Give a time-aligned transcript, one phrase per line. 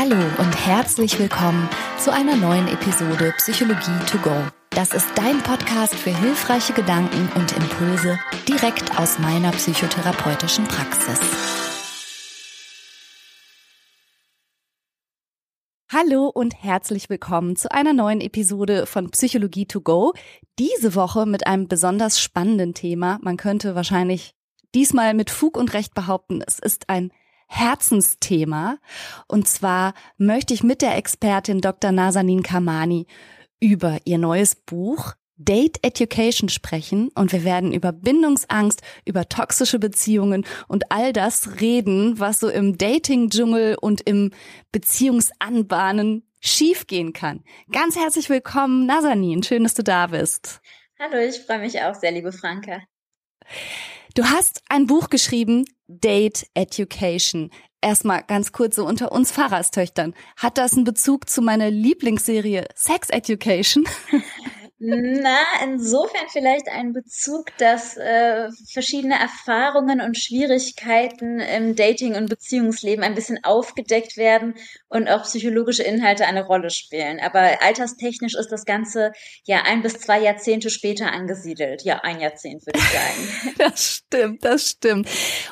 [0.00, 4.30] Hallo und herzlich willkommen zu einer neuen Episode Psychologie to go.
[4.70, 8.16] Das ist dein Podcast für hilfreiche Gedanken und Impulse
[8.46, 11.18] direkt aus meiner psychotherapeutischen Praxis.
[15.92, 20.12] Hallo und herzlich willkommen zu einer neuen Episode von Psychologie to go.
[20.60, 23.18] Diese Woche mit einem besonders spannenden Thema.
[23.22, 24.36] Man könnte wahrscheinlich
[24.76, 27.10] diesmal mit Fug und Recht behaupten, es ist ein
[27.48, 28.78] Herzensthema.
[29.26, 31.90] Und zwar möchte ich mit der Expertin Dr.
[31.90, 33.06] Nazanin Kamani
[33.60, 40.44] über ihr neues Buch Date Education sprechen und wir werden über Bindungsangst, über toxische Beziehungen
[40.66, 44.32] und all das reden, was so im Dating-Dschungel und im
[44.72, 47.44] Beziehungsanbahnen schiefgehen kann.
[47.70, 49.44] Ganz herzlich willkommen, Nazanin.
[49.44, 50.60] Schön, dass du da bist.
[50.98, 52.82] Hallo, ich freue mich auch sehr, liebe Franka.
[54.18, 57.52] Du hast ein Buch geschrieben, Date Education.
[57.80, 60.12] Erstmal ganz kurz so unter uns Pfarrerstöchtern.
[60.36, 63.84] Hat das einen Bezug zu meiner Lieblingsserie Sex Education?
[64.90, 73.04] Na, insofern vielleicht ein Bezug, dass äh, verschiedene Erfahrungen und Schwierigkeiten im Dating- und Beziehungsleben
[73.04, 74.54] ein bisschen aufgedeckt werden
[74.88, 77.20] und auch psychologische Inhalte eine Rolle spielen.
[77.20, 79.12] Aber alterstechnisch ist das Ganze
[79.44, 81.82] ja ein bis zwei Jahrzehnte später angesiedelt.
[81.82, 83.54] Ja, ein Jahrzehnt würde ich sagen.
[83.58, 85.08] das stimmt, das stimmt.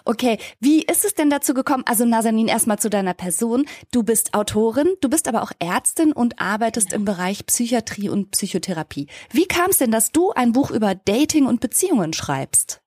[0.06, 1.84] Okay, wie ist es denn dazu gekommen?
[1.86, 3.66] Also Nazanin, erstmal zu deiner Person.
[3.92, 6.96] Du bist Autorin, du bist aber auch Ärztin und arbeitest ja.
[6.96, 9.08] im Bereich Psychiatrie und Psychotherapie.
[9.30, 12.82] Wie kam es denn, dass du ein Buch über Dating und Beziehungen schreibst?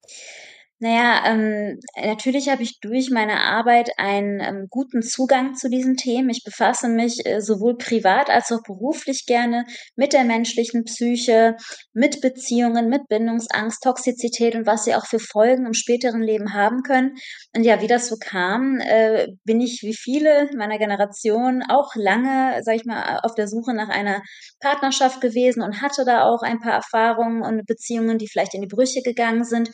[0.81, 6.29] Naja, ähm, natürlich habe ich durch meine Arbeit einen ähm, guten Zugang zu diesen Themen.
[6.29, 9.65] Ich befasse mich äh, sowohl privat als auch beruflich gerne
[9.97, 11.57] mit der menschlichen Psyche,
[11.91, 16.81] mit Beziehungen, mit Bindungsangst, Toxizität und was sie auch für Folgen im späteren Leben haben
[16.83, 17.15] können.
[17.53, 22.61] Und ja, wie das so kam, äh, bin ich wie viele meiner Generation auch lange,
[22.63, 24.21] sag ich mal, auf der Suche nach einer
[24.61, 28.67] Partnerschaft gewesen und hatte da auch ein paar Erfahrungen und Beziehungen, die vielleicht in die
[28.67, 29.69] Brüche gegangen sind.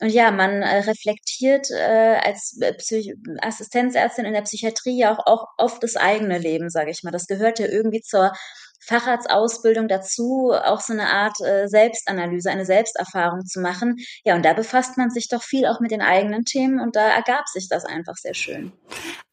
[0.00, 5.26] Und ja, man äh, reflektiert äh, als äh, Psych Assistenzärztin in der Psychiatrie ja auch,
[5.26, 7.12] auch oft das eigene Leben, sage ich mal.
[7.12, 8.32] Das gehört ja irgendwie zur
[8.86, 13.96] Facharztausbildung dazu, auch so eine Art äh, Selbstanalyse, eine Selbsterfahrung zu machen.
[14.24, 17.08] Ja, und da befasst man sich doch viel auch mit den eigenen Themen und da
[17.08, 18.72] ergab sich das einfach sehr schön.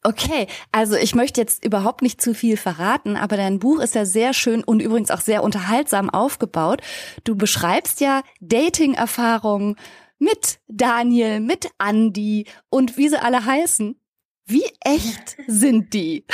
[0.02, 4.04] Okay, also ich möchte jetzt überhaupt nicht zu viel verraten, aber dein Buch ist ja
[4.04, 6.80] sehr schön und übrigens auch sehr unterhaltsam aufgebaut.
[7.22, 9.76] Du beschreibst ja Dating-Erfahrungen,
[10.18, 13.98] mit Daniel, mit Andy und wie sie alle heißen.
[14.46, 16.24] Wie echt sind die?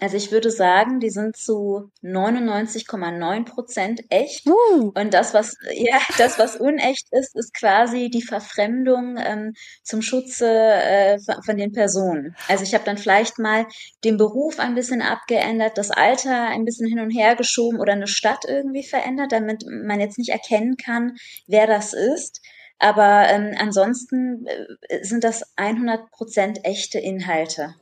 [0.00, 4.46] Also ich würde sagen, die sind zu 99,9 Prozent echt.
[4.46, 4.92] Uh.
[4.94, 10.46] Und das, was ja, das, was unecht ist, ist quasi die Verfremdung ähm, zum Schutze
[10.48, 12.36] äh, von den Personen.
[12.46, 13.66] Also ich habe dann vielleicht mal
[14.04, 18.06] den Beruf ein bisschen abgeändert, das Alter ein bisschen hin und her geschoben oder eine
[18.06, 21.16] Stadt irgendwie verändert, damit man jetzt nicht erkennen kann,
[21.48, 22.40] wer das ist.
[22.78, 27.74] Aber ähm, ansonsten äh, sind das 100 Prozent echte Inhalte.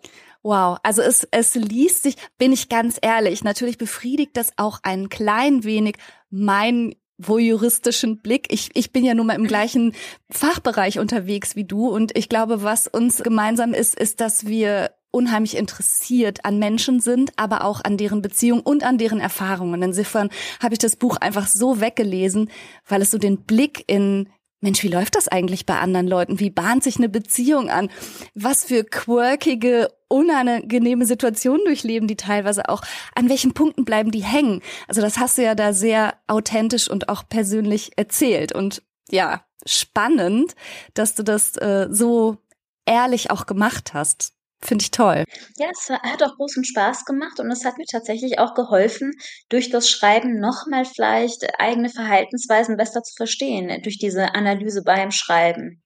[0.46, 5.08] Wow, also es, es liest sich, bin ich ganz ehrlich, natürlich befriedigt das auch ein
[5.08, 5.96] klein wenig
[6.30, 8.46] mein voyeuristischen Blick.
[8.52, 9.92] Ich, ich bin ja nun mal im gleichen
[10.30, 15.56] Fachbereich unterwegs wie du und ich glaube, was uns gemeinsam ist, ist, dass wir unheimlich
[15.56, 19.82] interessiert an Menschen sind, aber auch an deren Beziehung und an deren Erfahrungen.
[19.82, 20.28] Insofern
[20.62, 22.52] habe ich das Buch einfach so weggelesen,
[22.86, 24.28] weil es so den Blick in
[24.60, 26.40] Mensch, wie läuft das eigentlich bei anderen Leuten?
[26.40, 27.90] Wie bahnt sich eine Beziehung an?
[28.34, 32.82] Was für quirkige, unangenehme Situationen durchleben die teilweise auch?
[33.14, 34.62] An welchen Punkten bleiben die hängen?
[34.88, 38.52] Also das hast du ja da sehr authentisch und auch persönlich erzählt.
[38.52, 40.54] Und ja, spannend,
[40.94, 42.38] dass du das äh, so
[42.84, 44.32] ehrlich auch gemacht hast.
[44.62, 45.24] Finde ich toll.
[45.58, 49.12] Ja, es hat auch großen Spaß gemacht und es hat mir tatsächlich auch geholfen,
[49.50, 55.82] durch das Schreiben nochmal vielleicht eigene Verhaltensweisen besser zu verstehen, durch diese Analyse beim Schreiben.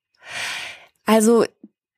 [1.04, 1.44] Also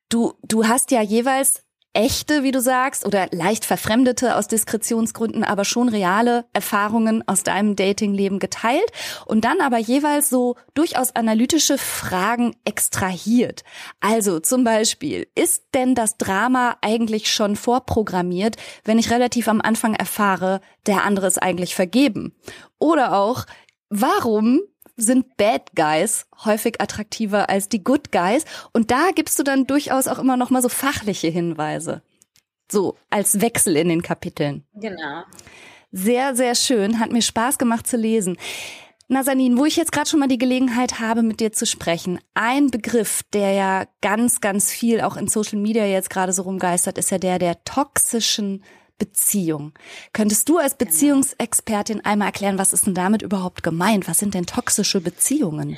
[0.09, 1.62] du, du hast ja jeweils
[1.93, 7.75] echte, wie du sagst, oder leicht verfremdete aus Diskretionsgründen, aber schon reale Erfahrungen aus deinem
[7.75, 8.91] Datingleben geteilt
[9.25, 13.63] und dann aber jeweils so durchaus analytische Fragen extrahiert.
[13.99, 19.93] Also zum Beispiel, ist denn das Drama eigentlich schon vorprogrammiert, wenn ich relativ am Anfang
[19.93, 22.35] erfahre, der andere ist eigentlich vergeben?
[22.79, 23.45] Oder auch,
[23.89, 24.61] warum
[24.95, 28.45] sind Bad Guys häufig attraktiver als die Good Guys.
[28.73, 32.01] Und da gibst du dann durchaus auch immer noch mal so fachliche Hinweise.
[32.71, 34.65] So, als Wechsel in den Kapiteln.
[34.73, 35.23] Genau.
[35.91, 36.99] Sehr, sehr schön.
[36.99, 38.37] Hat mir Spaß gemacht zu lesen.
[39.09, 42.71] Nazanin, wo ich jetzt gerade schon mal die Gelegenheit habe, mit dir zu sprechen, ein
[42.71, 47.11] Begriff, der ja ganz, ganz viel auch in Social Media jetzt gerade so rumgeistert, ist
[47.11, 48.63] ja der der toxischen
[48.97, 49.73] Beziehung.
[50.13, 50.89] Könntest du als genau.
[50.89, 54.07] Beziehungsexpertin einmal erklären, was ist denn damit überhaupt gemeint?
[54.07, 55.77] Was sind denn toxische Beziehungen?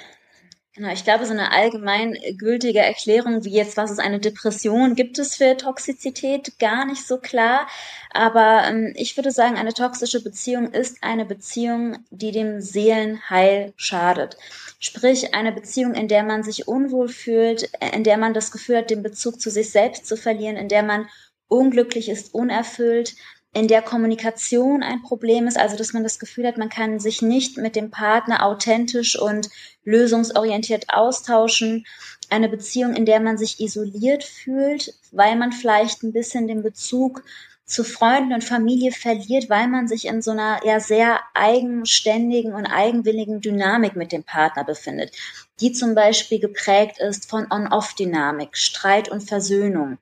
[0.78, 5.18] Genau, ich glaube, so eine allgemein gültige Erklärung wie jetzt, was ist eine Depression, gibt
[5.20, 7.66] es für Toxizität gar nicht so klar.
[8.12, 14.36] Aber ähm, ich würde sagen, eine toxische Beziehung ist eine Beziehung, die dem Seelenheil schadet.
[14.80, 18.90] Sprich, eine Beziehung, in der man sich unwohl fühlt, in der man das Gefühl hat,
[18.90, 21.08] den Bezug zu sich selbst zu verlieren, in der man
[21.48, 23.16] unglücklich ist, unerfüllt,
[23.56, 27.22] in der Kommunikation ein Problem ist, also dass man das Gefühl hat, man kann sich
[27.22, 29.50] nicht mit dem Partner authentisch und
[29.86, 31.86] lösungsorientiert austauschen.
[32.30, 37.24] Eine Beziehung, in der man sich isoliert fühlt, weil man vielleicht ein bisschen den Bezug
[37.64, 42.66] zu Freunden und Familie verliert, weil man sich in so einer ja sehr eigenständigen und
[42.66, 45.16] eigenwilligen Dynamik mit dem Partner befindet,
[45.62, 49.98] die zum Beispiel geprägt ist von On-Off-Dynamik, Streit und Versöhnung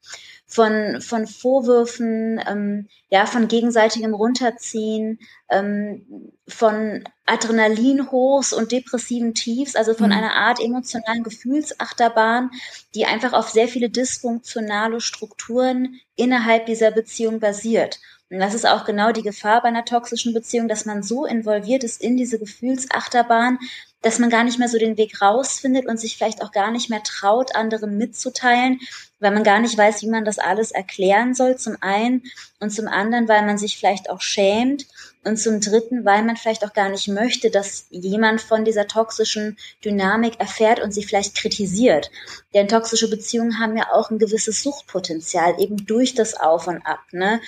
[0.53, 5.17] von, von Vorwürfen, ähm, ja, von gegenseitigem Runterziehen,
[5.50, 10.17] ähm, von Adrenalinhochs und depressiven Tiefs, also von mhm.
[10.17, 12.51] einer Art emotionalen Gefühlsachterbahn,
[12.94, 17.99] die einfach auf sehr viele dysfunktionale Strukturen innerhalb dieser Beziehung basiert.
[18.29, 21.83] Und das ist auch genau die Gefahr bei einer toxischen Beziehung, dass man so involviert
[21.83, 23.57] ist in diese Gefühlsachterbahn,
[24.03, 26.89] dass man gar nicht mehr so den Weg rausfindet und sich vielleicht auch gar nicht
[26.89, 28.79] mehr traut, anderen mitzuteilen,
[29.19, 32.23] weil man gar nicht weiß, wie man das alles erklären soll, zum einen
[32.59, 34.85] und zum anderen, weil man sich vielleicht auch schämt
[35.23, 39.57] und zum dritten, weil man vielleicht auch gar nicht möchte, dass jemand von dieser toxischen
[39.85, 42.11] Dynamik erfährt und sie vielleicht kritisiert.
[42.53, 46.99] Denn toxische Beziehungen haben ja auch ein gewisses Suchtpotenzial, eben durch das Auf und Ab.
[47.13, 47.39] Ne?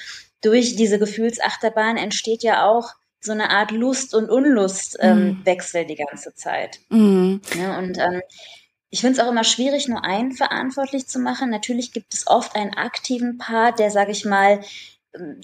[0.41, 2.93] Durch diese Gefühlsachterbahn entsteht ja auch
[3.25, 5.87] so eine Art Lust- und Unlustwechsel ähm, mm.
[5.87, 6.79] die ganze Zeit.
[6.89, 7.35] Mm.
[7.59, 8.21] Ja, und ähm,
[8.89, 11.49] ich finde es auch immer schwierig, nur einen verantwortlich zu machen.
[11.49, 14.61] Natürlich gibt es oft einen aktiven Part, der, sage ich mal,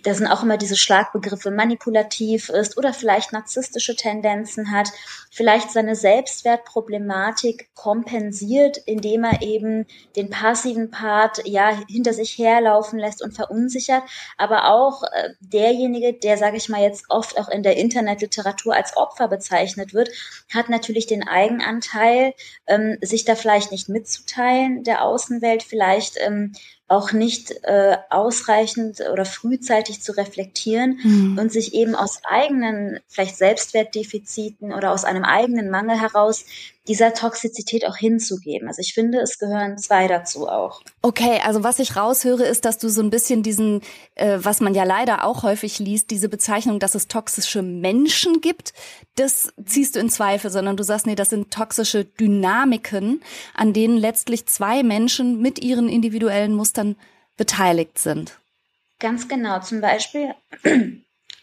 [0.03, 4.91] da sind auch immer diese Schlagbegriffe manipulativ ist oder vielleicht narzisstische Tendenzen hat,
[5.31, 9.85] vielleicht seine Selbstwertproblematik kompensiert, indem er eben
[10.15, 14.03] den passiven Part ja hinter sich herlaufen lässt und verunsichert,
[14.37, 18.97] aber auch äh, derjenige, der sage ich mal jetzt oft auch in der Internetliteratur als
[18.97, 20.09] Opfer bezeichnet wird,
[20.53, 22.33] hat natürlich den Eigenanteil,
[22.67, 26.53] ähm, sich da vielleicht nicht mitzuteilen der Außenwelt, vielleicht ähm,
[26.91, 31.37] auch nicht äh, ausreichend oder frühzeitig zu reflektieren mhm.
[31.39, 36.45] und sich eben aus eigenen, vielleicht Selbstwertdefiziten oder aus einem eigenen Mangel heraus
[36.87, 38.67] dieser Toxizität auch hinzugeben.
[38.67, 40.81] Also ich finde, es gehören zwei dazu auch.
[41.03, 43.81] Okay, also was ich raushöre, ist, dass du so ein bisschen diesen,
[44.15, 48.73] äh, was man ja leider auch häufig liest, diese Bezeichnung, dass es toxische Menschen gibt,
[49.15, 53.21] das ziehst du in Zweifel, sondern du sagst, nee, das sind toxische Dynamiken,
[53.53, 56.80] an denen letztlich zwei Menschen mit ihren individuellen Mustern
[57.37, 58.39] beteiligt sind.
[58.99, 59.59] Ganz genau.
[59.59, 60.35] Zum Beispiel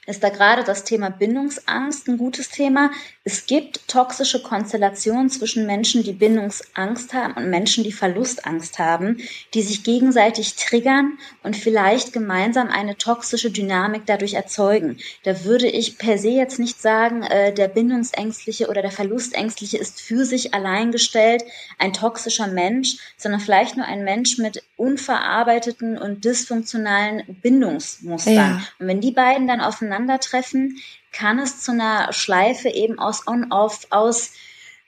[0.09, 2.91] ist da gerade das Thema Bindungsangst ein gutes Thema.
[3.25, 9.19] Es gibt toxische Konstellationen zwischen Menschen, die Bindungsangst haben und Menschen, die Verlustangst haben,
[9.53, 14.97] die sich gegenseitig triggern und vielleicht gemeinsam eine toxische Dynamik dadurch erzeugen.
[15.25, 20.01] Da würde ich per se jetzt nicht sagen, äh, der Bindungsängstliche oder der Verlustängstliche ist
[20.01, 21.43] für sich allein gestellt
[21.79, 28.35] ein toxischer Mensch, sondern vielleicht nur ein Mensch mit unverarbeiteten und dysfunktionalen Bindungsmustern.
[28.35, 28.63] Ja.
[28.79, 30.79] Und wenn die beiden dann aufeinandertreffen,
[31.13, 34.33] kann es zu einer Schleife eben aus On-Off, aus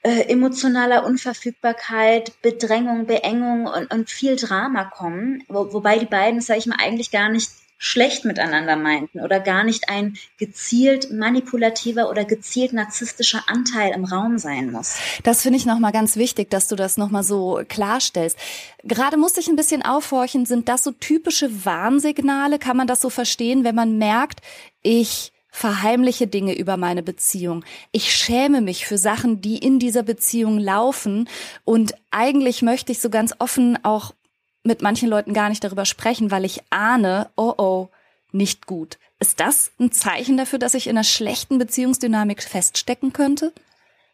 [0.03, 6.61] äh, emotionaler Unverfügbarkeit, Bedrängung, Beengung und, und viel Drama kommen, wo, wobei die beiden, sage
[6.61, 7.51] ich mal, eigentlich gar nicht
[7.83, 14.37] schlecht miteinander meinten oder gar nicht ein gezielt manipulativer oder gezielt narzisstischer Anteil im Raum
[14.37, 14.99] sein muss.
[15.23, 18.37] Das finde ich nochmal ganz wichtig, dass du das nochmal so klarstellst.
[18.85, 22.59] Gerade musste ich ein bisschen aufhorchen, sind das so typische Warnsignale?
[22.59, 24.41] Kann man das so verstehen, wenn man merkt,
[24.83, 27.65] ich verheimliche Dinge über meine Beziehung.
[27.93, 31.29] Ich schäme mich für Sachen, die in dieser Beziehung laufen
[31.65, 34.13] und eigentlich möchte ich so ganz offen auch
[34.63, 37.89] mit manchen Leuten gar nicht darüber sprechen, weil ich ahne, oh oh,
[38.33, 38.99] nicht gut.
[39.19, 43.53] Ist das ein Zeichen dafür, dass ich in einer schlechten Beziehungsdynamik feststecken könnte?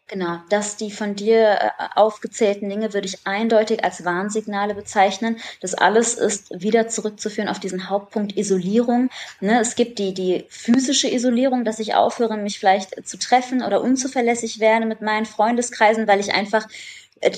[0.09, 5.39] Genau, dass die von dir äh, aufgezählten Dinge würde ich eindeutig als Warnsignale bezeichnen.
[5.61, 9.11] Das alles ist wieder zurückzuführen auf diesen Hauptpunkt Isolierung.
[9.41, 13.81] Ne, es gibt die, die physische Isolierung, dass ich aufhöre, mich vielleicht zu treffen oder
[13.81, 16.69] unzuverlässig werde mit meinen Freundeskreisen, weil ich einfach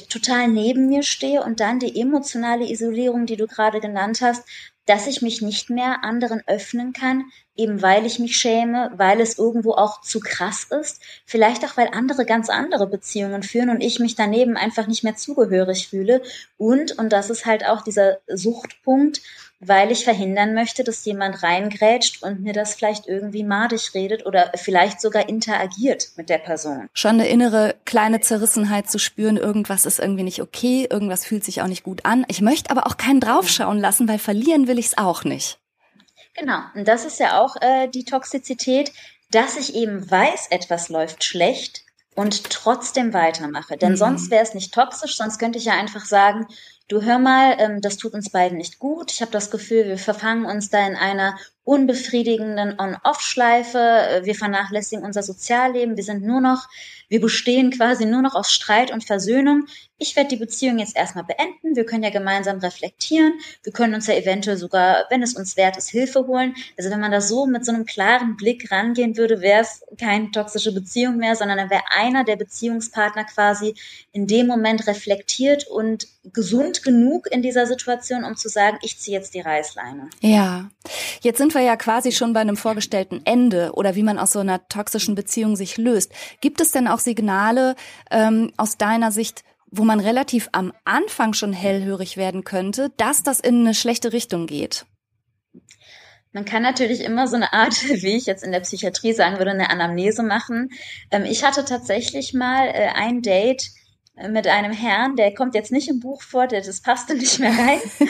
[0.08, 4.44] total neben mir stehe und dann die emotionale Isolierung, die du gerade genannt hast,
[4.86, 9.38] dass ich mich nicht mehr anderen öffnen kann, eben weil ich mich schäme, weil es
[9.38, 13.98] irgendwo auch zu krass ist, vielleicht auch weil andere ganz andere Beziehungen führen und ich
[13.98, 16.22] mich daneben einfach nicht mehr zugehörig fühle.
[16.56, 19.20] Und und das ist halt auch dieser Suchtpunkt,
[19.60, 24.52] weil ich verhindern möchte, dass jemand reingrätscht und mir das vielleicht irgendwie madig redet oder
[24.54, 26.88] vielleicht sogar interagiert mit der Person.
[26.92, 31.60] Schon eine innere kleine Zerrissenheit zu spüren, irgendwas ist irgendwie nicht okay, irgendwas fühlt sich
[31.60, 32.24] auch nicht gut an.
[32.28, 35.58] Ich möchte aber auch keinen draufschauen lassen, weil verlieren will ich es auch nicht.
[36.34, 38.92] Genau, und das ist ja auch äh, die Toxizität,
[39.32, 41.82] dass ich eben weiß, etwas läuft schlecht
[42.14, 43.76] und trotzdem weitermache.
[43.76, 43.96] Denn mhm.
[43.96, 46.46] sonst wäre es nicht toxisch, sonst könnte ich ja einfach sagen,
[46.88, 49.12] du hör mal, ähm, das tut uns beiden nicht gut.
[49.12, 51.38] Ich habe das Gefühl, wir verfangen uns da in einer
[51.68, 53.78] unbefriedigenden On-Off-Schleife.
[53.78, 55.98] Äh, wir vernachlässigen unser Sozialleben.
[55.98, 56.66] Wir sind nur noch,
[57.08, 59.66] wir bestehen quasi nur noch aus Streit und Versöhnung
[59.98, 61.74] ich werde die Beziehung jetzt erstmal beenden.
[61.74, 63.32] Wir können ja gemeinsam reflektieren.
[63.64, 66.54] Wir können uns ja eventuell sogar, wenn es uns wert ist, Hilfe holen.
[66.78, 70.30] Also wenn man da so mit so einem klaren Blick rangehen würde, wäre es keine
[70.30, 73.74] toxische Beziehung mehr, sondern dann wäre einer der Beziehungspartner quasi
[74.12, 79.18] in dem Moment reflektiert und gesund genug in dieser Situation, um zu sagen, ich ziehe
[79.18, 80.10] jetzt die Reißleine.
[80.20, 80.70] Ja,
[81.22, 84.40] jetzt sind wir ja quasi schon bei einem vorgestellten Ende oder wie man aus so
[84.40, 86.12] einer toxischen Beziehung sich löst.
[86.40, 87.76] Gibt es denn auch Signale
[88.10, 93.40] ähm, aus deiner Sicht, wo man relativ am Anfang schon hellhörig werden könnte, dass das
[93.40, 94.86] in eine schlechte Richtung geht?
[96.32, 99.50] Man kann natürlich immer so eine Art, wie ich jetzt in der Psychiatrie sagen würde,
[99.50, 100.70] eine Anamnese machen.
[101.10, 103.70] Ähm, ich hatte tatsächlich mal äh, ein Date
[104.30, 107.52] mit einem Herrn, der kommt jetzt nicht im Buch vor, der, das passte nicht mehr
[107.52, 107.80] rein.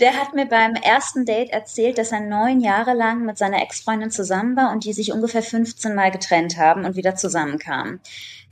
[0.00, 4.10] Der hat mir beim ersten Date erzählt, dass er neun Jahre lang mit seiner Ex-Freundin
[4.10, 8.00] zusammen war und die sich ungefähr 15 Mal getrennt haben und wieder zusammenkamen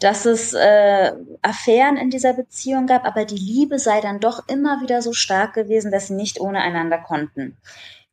[0.00, 1.12] dass es äh,
[1.43, 5.55] Affären in dieser Beziehung gab, aber die Liebe sei dann doch immer wieder so stark
[5.55, 7.57] gewesen, dass sie nicht ohne einander konnten.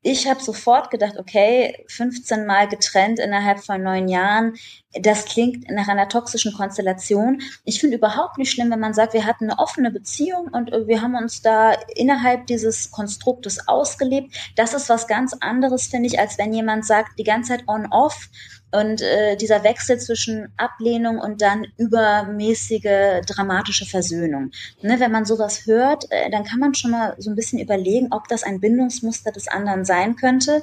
[0.08, 4.54] Ich habe sofort gedacht, okay, 15 Mal getrennt innerhalb von neun Jahren,
[4.94, 7.42] das klingt nach einer toxischen Konstellation.
[7.64, 10.86] Ich finde überhaupt nicht schlimm, wenn man sagt, wir hatten eine offene Beziehung und äh,
[10.86, 14.32] wir haben uns da innerhalb dieses Konstruktes ausgelebt.
[14.56, 18.30] Das ist was ganz anderes, finde ich, als wenn jemand sagt, die ganze Zeit on-off
[18.76, 24.52] und äh, dieser Wechsel zwischen Ablehnung und dann übermäßige dramatische Versöhnung.
[24.82, 28.10] Ne, wenn man sowas hört, äh, dann kann man schon mal so ein bisschen überlegen,
[28.12, 30.62] ob das ein Bindungsmuster des anderen sein könnte.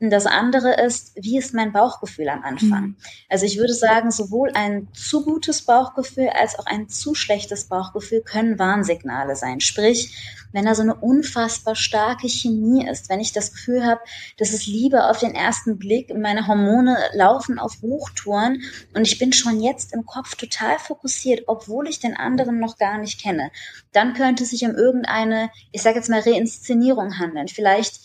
[0.00, 2.82] Und das andere ist, wie ist mein Bauchgefühl am Anfang?
[2.82, 2.96] Mhm.
[3.28, 8.20] Also ich würde sagen, sowohl ein zu gutes Bauchgefühl als auch ein zu schlechtes Bauchgefühl
[8.20, 9.60] können Warnsignale sein.
[9.60, 10.14] Sprich,
[10.52, 14.00] wenn da so eine unfassbar starke Chemie ist, wenn ich das Gefühl habe,
[14.38, 18.62] das ist Liebe auf den ersten Blick, meine Hormone laufen auf Hochtouren
[18.94, 22.98] und ich bin schon jetzt im Kopf total fokussiert, obwohl ich den anderen noch gar
[22.98, 23.50] nicht kenne,
[23.92, 27.48] dann könnte es sich um irgendeine, ich sage jetzt mal, Reinszenierung handeln.
[27.48, 28.00] Vielleicht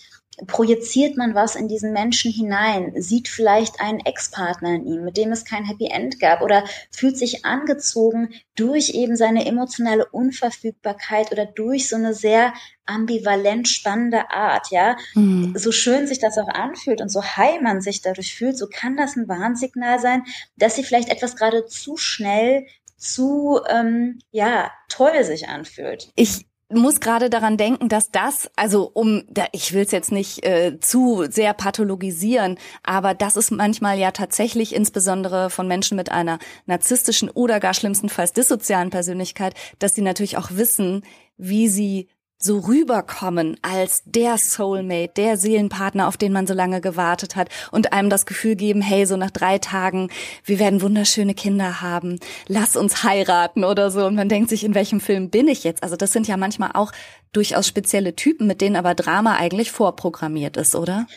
[0.48, 5.32] projiziert man was in diesen Menschen hinein, sieht vielleicht einen Ex-Partner in ihm, mit dem
[5.32, 11.46] es kein Happy End gab oder fühlt sich angezogen durch eben seine emotionale Unverfügbarkeit oder
[11.46, 12.54] durch so eine sehr
[12.86, 14.98] ambivalent spannende Art, ja.
[15.14, 15.54] Mhm.
[15.56, 18.98] So schön sich das auch anfühlt und so high man sich dadurch fühlt, so kann
[18.98, 20.24] das ein Warnsignal sein,
[20.58, 22.66] dass sie vielleicht etwas gerade zu schnell
[22.98, 26.10] zu ähm, ja toll sich anfühlt.
[26.16, 30.80] Ich muss gerade daran denken, dass das, also um, ich will es jetzt nicht äh,
[30.80, 37.30] zu sehr pathologisieren, aber das ist manchmal ja tatsächlich insbesondere von Menschen mit einer narzisstischen
[37.30, 41.04] oder gar schlimmstenfalls dissozialen Persönlichkeit, dass sie natürlich auch wissen,
[41.38, 42.08] wie sie
[42.42, 47.92] so rüberkommen als der Soulmate, der Seelenpartner, auf den man so lange gewartet hat und
[47.92, 50.10] einem das Gefühl geben, hey, so nach drei Tagen,
[50.46, 54.06] wir werden wunderschöne Kinder haben, lass uns heiraten oder so.
[54.06, 55.84] Und man denkt sich, in welchem Film bin ich jetzt?
[55.84, 56.94] Also das sind ja manchmal auch
[57.34, 61.08] durchaus spezielle Typen, mit denen aber Drama eigentlich vorprogrammiert ist, oder?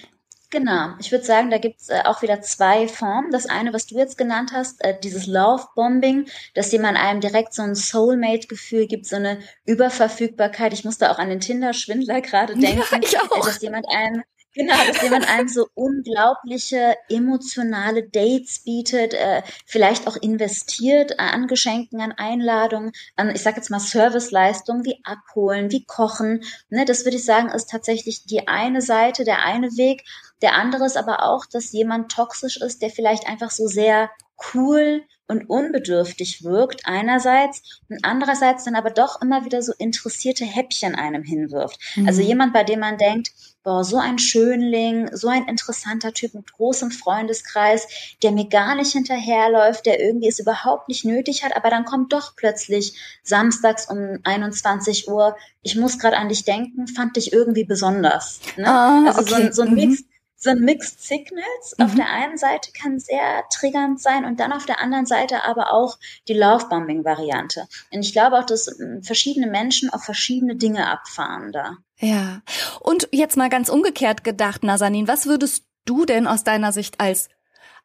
[0.52, 3.30] Genau, ich würde sagen, da gibt's äh, auch wieder zwei Formen.
[3.30, 7.62] Das eine, was du jetzt genannt hast, äh, dieses Love-Bombing, dass jemand einem direkt so
[7.62, 10.74] ein Soulmate-Gefühl gibt, so eine Überverfügbarkeit.
[10.74, 13.46] Ich musste auch an den Tinder-Schwindler gerade denken, ja, ich auch.
[13.46, 20.16] dass jemand einem Genau, dass jemand einem so unglaubliche emotionale Dates bietet, äh, vielleicht auch
[20.16, 26.44] investiert an Geschenken, an Einladungen, an, ich sage jetzt mal Serviceleistungen wie Abholen, wie Kochen.
[26.68, 30.04] Ne, das würde ich sagen, ist tatsächlich die eine Seite, der eine Weg.
[30.42, 34.10] Der andere ist aber auch, dass jemand toxisch ist, der vielleicht einfach so sehr
[34.54, 40.94] cool und unbedürftig wirkt einerseits und andererseits dann aber doch immer wieder so interessierte Häppchen
[40.94, 41.78] einem hinwirft.
[41.80, 42.08] Also mhm.
[42.12, 43.30] Also jemand, bei dem man denkt,
[43.62, 47.88] boah, so ein Schönling, so ein interessanter Typ mit großem Freundeskreis,
[48.22, 52.12] der mir gar nicht hinterherläuft, der irgendwie es überhaupt nicht nötig hat, aber dann kommt
[52.12, 57.64] doch plötzlich samstags um 21 Uhr, ich muss gerade an dich denken, fand dich irgendwie
[57.64, 58.40] besonders.
[58.56, 58.66] Ne?
[58.66, 59.46] Oh, also okay.
[59.46, 60.11] so, so ein Mix, mhm
[60.42, 61.74] sind Mixed Signals.
[61.78, 61.84] Mhm.
[61.84, 65.72] Auf der einen Seite kann sehr triggernd sein und dann auf der anderen Seite aber
[65.72, 67.66] auch die Love-Bombing-Variante.
[67.92, 71.76] Und ich glaube auch, dass ähm, verschiedene Menschen auf verschiedene Dinge abfahren da.
[71.98, 72.42] Ja.
[72.80, 77.28] Und jetzt mal ganz umgekehrt gedacht, Nazanin, was würdest du denn aus deiner Sicht als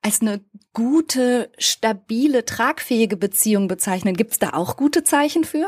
[0.03, 4.15] als eine gute, stabile, tragfähige Beziehung bezeichnen?
[4.15, 5.67] Gibt es da auch gute Zeichen für?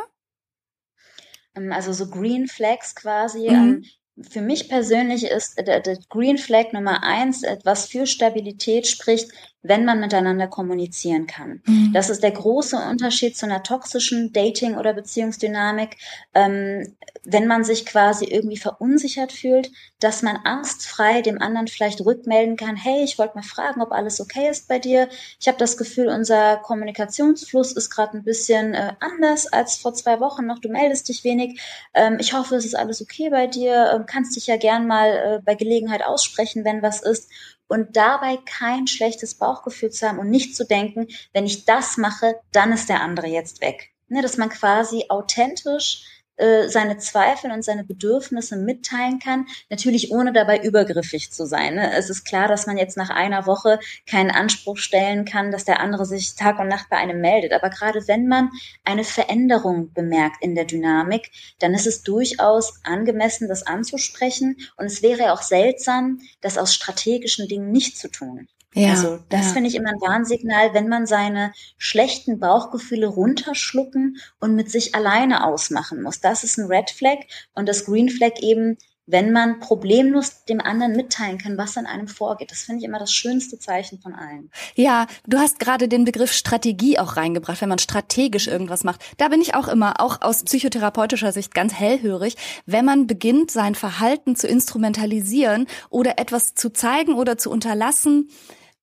[1.55, 3.49] Ähm, also so Green Flags quasi.
[3.49, 3.85] Mhm.
[4.27, 9.83] Für mich persönlich ist der, der Green Flag Nummer eins, was für Stabilität spricht, wenn
[9.83, 11.61] man miteinander kommunizieren kann.
[11.65, 11.91] Mhm.
[11.93, 15.97] Das ist der große Unterschied zu einer toxischen Dating- oder Beziehungsdynamik,
[16.33, 22.55] ähm, wenn man sich quasi irgendwie verunsichert fühlt, dass man angstfrei dem anderen vielleicht rückmelden
[22.55, 25.09] kann, hey, ich wollte mal fragen, ob alles okay ist bei dir.
[25.39, 30.21] Ich habe das Gefühl, unser Kommunikationsfluss ist gerade ein bisschen äh, anders als vor zwei
[30.21, 30.59] Wochen noch.
[30.59, 31.59] Du meldest dich wenig.
[31.93, 33.91] Ähm, ich hoffe, es ist alles okay bei dir.
[33.93, 37.29] Ähm, kannst dich ja gern mal äh, bei Gelegenheit aussprechen, wenn was ist
[37.69, 42.35] und dabei kein schlechtes Bauchgefühl zu haben und nicht zu denken, wenn ich das mache,
[42.51, 43.91] dann ist der andere jetzt weg.
[44.09, 46.03] Ne, dass man quasi authentisch
[46.39, 51.75] äh, seine Zweifel und seine Bedürfnisse mitteilen kann, natürlich ohne dabei übergriffig zu sein.
[51.75, 51.91] Ne?
[51.93, 53.77] Es ist klar, dass man jetzt nach einer Woche
[54.07, 57.51] keinen Anspruch stellen kann, dass der andere sich Tag und Nacht bei einem meldet.
[57.51, 58.51] Aber gerade wenn man
[58.85, 61.29] eine Veränderung bemerkt in der Dynamik,
[61.59, 64.55] dann ist es durchaus angemessen, das anzusprechen.
[64.77, 68.47] Und es wäre auch seltsam, das aus strategischen Dingen nicht zu tun.
[68.75, 69.53] Ja, also das ja.
[69.53, 75.45] finde ich immer ein Warnsignal, wenn man seine schlechten Bauchgefühle runterschlucken und mit sich alleine
[75.45, 76.19] ausmachen muss.
[76.19, 77.17] Das ist ein Red Flag
[77.55, 78.77] und das Green Flag eben,
[79.11, 82.51] wenn man problemlos dem anderen mitteilen kann, was an einem vorgeht.
[82.51, 84.51] Das finde ich immer das schönste Zeichen von allen.
[84.75, 89.01] Ja, du hast gerade den Begriff Strategie auch reingebracht, wenn man strategisch irgendwas macht.
[89.17, 92.35] Da bin ich auch immer, auch aus psychotherapeutischer Sicht ganz hellhörig,
[92.67, 98.29] wenn man beginnt, sein Verhalten zu instrumentalisieren oder etwas zu zeigen oder zu unterlassen,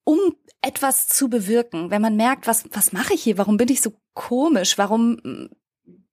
[0.07, 0.19] um
[0.63, 3.39] etwas zu bewirken, wenn man merkt, was, was mache ich hier?
[3.39, 4.79] Warum bin ich so komisch?
[4.79, 5.51] Warum,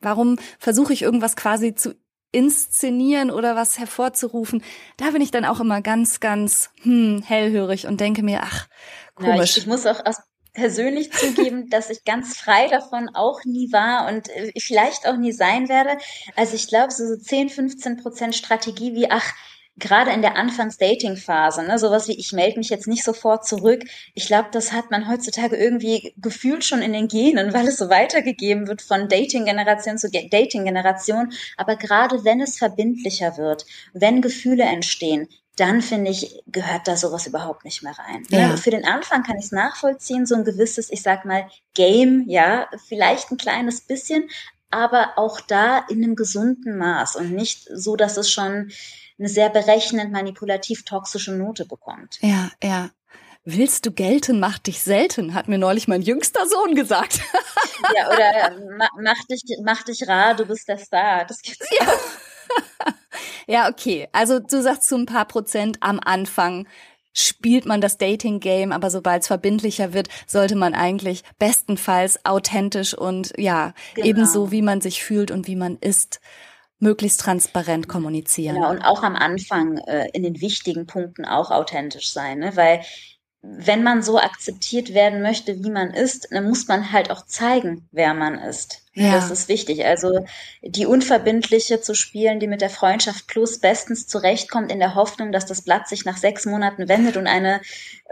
[0.02, 1.96] warum versuche ich irgendwas quasi zu
[2.32, 4.64] inszenieren oder was hervorzurufen?
[4.98, 8.68] Da bin ich dann auch immer ganz, ganz hm, hellhörig und denke mir, ach,
[9.14, 9.36] komisch.
[9.36, 10.18] Ja, ich, ich muss auch aus
[10.54, 15.32] persönlich zugeben, dass ich ganz frei davon auch nie war und äh, vielleicht auch nie
[15.32, 15.98] sein werde.
[16.36, 19.34] Also ich glaube, so, so 10, 15 Prozent Strategie wie, ach,
[19.78, 23.84] gerade in der Anfangs-Dating-Phase, ne, sowas wie ich melde mich jetzt nicht sofort zurück.
[24.14, 27.90] Ich glaube, das hat man heutzutage irgendwie gefühlt schon in den Genen, weil es so
[27.90, 31.34] weitergegeben wird von Dating-Generation zu Dating-Generation.
[31.58, 37.28] Aber gerade wenn es verbindlicher wird, wenn Gefühle entstehen, dann finde ich, gehört da sowas
[37.28, 38.24] überhaupt nicht mehr rein.
[38.30, 38.40] Ne?
[38.40, 38.58] Ja.
[38.58, 42.68] Für den Anfang kann ich es nachvollziehen, so ein gewisses, ich sag mal, Game, ja,
[42.88, 44.30] vielleicht ein kleines bisschen,
[44.74, 48.72] aber auch da in einem gesunden Maß und nicht so, dass es schon
[49.20, 52.18] eine sehr berechnend manipulativ toxische Note bekommt.
[52.22, 52.90] Ja, ja.
[53.46, 57.20] Willst du gelten, mach dich selten, hat mir neulich mein jüngster Sohn gesagt.
[57.94, 61.26] ja, oder mach dich, mach dich rar, du bist der Star.
[61.26, 61.88] Das gibt's ja.
[61.88, 62.94] auch.
[63.48, 64.08] ja, okay.
[64.14, 66.68] Also du sagst zu ein paar Prozent am Anfang
[67.14, 73.34] spielt man das Dating-Game, aber sobald es verbindlicher wird, sollte man eigentlich bestenfalls authentisch und
[73.38, 74.08] ja, genau.
[74.08, 76.20] ebenso wie man sich fühlt und wie man ist,
[76.80, 78.56] möglichst transparent kommunizieren.
[78.56, 82.56] Genau, und auch am Anfang äh, in den wichtigen Punkten auch authentisch sein, ne?
[82.56, 82.82] weil
[83.42, 87.88] wenn man so akzeptiert werden möchte, wie man ist, dann muss man halt auch zeigen,
[87.92, 88.84] wer man ist.
[88.96, 89.14] Ja.
[89.14, 89.86] Das ist wichtig.
[89.86, 90.24] Also
[90.62, 95.48] die unverbindliche zu spielen, die mit der Freundschaft plus bestens zurechtkommt, in der Hoffnung, dass
[95.48, 97.62] das Blatt sich nach sechs Monaten wendet und eine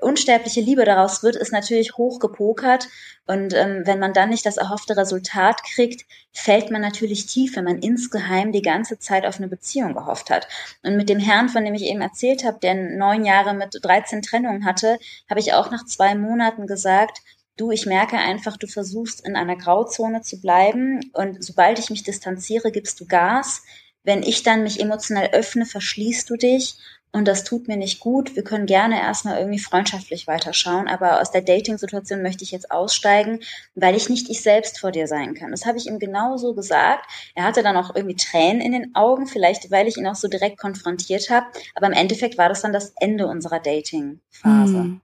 [0.02, 2.88] unsterbliche Liebe daraus wird, ist natürlich hoch gepokert.
[3.28, 7.66] Und ähm, wenn man dann nicht das erhoffte Resultat kriegt, fällt man natürlich tief, wenn
[7.66, 10.48] man insgeheim die ganze Zeit auf eine Beziehung gehofft hat.
[10.82, 14.24] Und mit dem Herrn, von dem ich eben erzählt habe, der neun Jahre mit 13
[14.24, 14.98] Trennungen hatte,
[15.30, 17.22] habe ich auch nach zwei Monaten gesagt,
[17.58, 22.04] du, ich merke einfach, du versuchst in einer Grauzone zu bleiben und sobald ich mich
[22.04, 23.64] distanziere, gibst du Gas.
[24.04, 26.76] Wenn ich dann mich emotional öffne, verschließt du dich
[27.14, 28.36] und das tut mir nicht gut.
[28.36, 33.42] Wir können gerne erstmal irgendwie freundschaftlich weiterschauen, aber aus der Dating-Situation möchte ich jetzt aussteigen,
[33.76, 35.52] weil ich nicht ich selbst vor dir sein kann.
[35.52, 37.06] Das habe ich ihm genauso gesagt.
[37.36, 40.30] Er hatte dann auch irgendwie Tränen in den Augen, vielleicht weil ich ihn auch so
[40.30, 44.78] direkt konfrontiert habe, aber im Endeffekt war das dann das Ende unserer Dating-Phase.
[44.78, 45.02] Hm.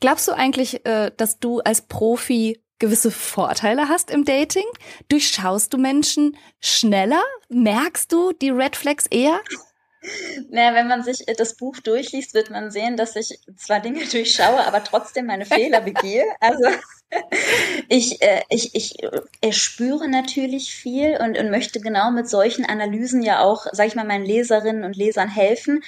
[0.00, 4.66] Glaubst du eigentlich, äh, dass du als Profi gewisse Vorteile hast im Dating?
[5.08, 7.22] Durchschaust du Menschen schneller?
[7.48, 9.40] Merkst du die Red Flags eher?
[10.50, 14.64] Naja, wenn man sich das Buch durchliest, wird man sehen, dass ich zwar Dinge durchschaue,
[14.64, 16.24] aber trotzdem meine Fehler begehe.
[16.40, 16.64] Also
[17.88, 23.22] ich, äh, ich, ich äh, spüre natürlich viel und, und möchte genau mit solchen Analysen
[23.22, 25.82] ja auch, sag ich mal, meinen Leserinnen und Lesern helfen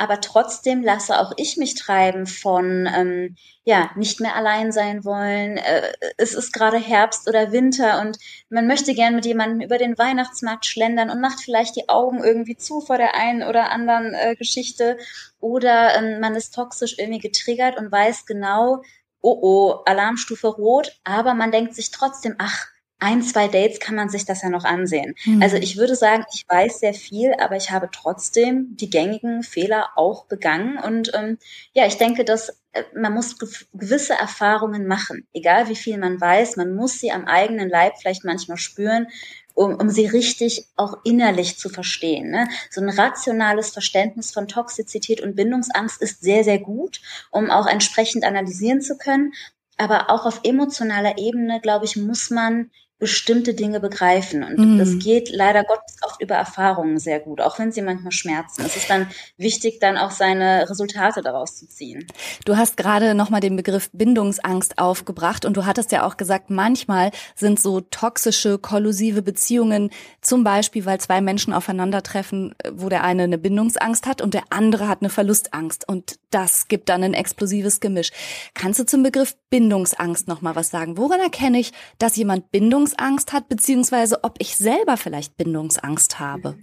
[0.00, 5.58] aber trotzdem lasse auch ich mich treiben von ähm, ja nicht mehr allein sein wollen.
[5.58, 8.16] Äh, es ist gerade Herbst oder Winter und
[8.48, 12.56] man möchte gern mit jemandem über den Weihnachtsmarkt schlendern und macht vielleicht die Augen irgendwie
[12.56, 14.96] zu vor der einen oder anderen äh, Geschichte
[15.38, 18.82] oder ähm, man ist toxisch irgendwie getriggert und weiß genau,
[19.20, 22.68] oh oh, Alarmstufe rot, aber man denkt sich trotzdem, ach
[23.00, 25.14] ein, zwei Dates kann man sich das ja noch ansehen.
[25.24, 25.42] Mhm.
[25.42, 29.90] Also ich würde sagen, ich weiß sehr viel, aber ich habe trotzdem die gängigen Fehler
[29.96, 30.78] auch begangen.
[30.78, 31.38] Und ähm,
[31.72, 35.26] ja, ich denke, dass äh, man muss gewisse Erfahrungen machen.
[35.32, 39.08] Egal wie viel man weiß, man muss sie am eigenen Leib vielleicht manchmal spüren,
[39.54, 42.30] um, um sie richtig auch innerlich zu verstehen.
[42.30, 42.48] Ne?
[42.70, 48.24] So ein rationales Verständnis von Toxizität und Bindungsangst ist sehr, sehr gut, um auch entsprechend
[48.24, 49.32] analysieren zu können.
[49.76, 54.44] Aber auch auf emotionaler Ebene, glaube ich, muss man bestimmte Dinge begreifen.
[54.44, 54.78] Und mm.
[54.78, 58.62] das geht leider Gottes oft über Erfahrungen sehr gut, auch wenn sie manchmal schmerzen.
[58.64, 59.08] Es ist dann
[59.38, 62.06] wichtig, dann auch seine Resultate daraus zu ziehen.
[62.44, 67.10] Du hast gerade nochmal den Begriff Bindungsangst aufgebracht und du hattest ja auch gesagt, manchmal
[67.34, 73.38] sind so toxische, kollusive Beziehungen, zum Beispiel, weil zwei Menschen aufeinandertreffen, wo der eine eine
[73.38, 75.88] Bindungsangst hat und der andere hat eine Verlustangst.
[75.88, 78.10] Und das gibt dann ein explosives Gemisch.
[78.52, 80.98] Kannst du zum Begriff Bindungsangst nochmal was sagen?
[80.98, 86.56] Woran erkenne ich, dass jemand Bindungsangst Bindungsangst hat, beziehungsweise ob ich selber vielleicht Bindungsangst habe?